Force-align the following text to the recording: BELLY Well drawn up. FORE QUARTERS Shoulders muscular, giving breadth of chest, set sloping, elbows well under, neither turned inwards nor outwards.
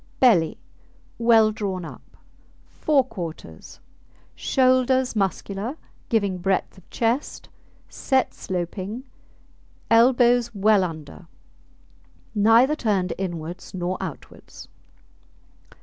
BELLY 0.19 0.57
Well 1.19 1.51
drawn 1.51 1.85
up. 1.85 2.01
FORE 2.71 3.03
QUARTERS 3.03 3.79
Shoulders 4.33 5.15
muscular, 5.15 5.77
giving 6.09 6.39
breadth 6.39 6.75
of 6.75 6.89
chest, 6.89 7.49
set 7.87 8.33
sloping, 8.33 9.03
elbows 9.91 10.55
well 10.55 10.83
under, 10.83 11.27
neither 12.33 12.75
turned 12.75 13.13
inwards 13.19 13.75
nor 13.75 13.99
outwards. 14.01 14.67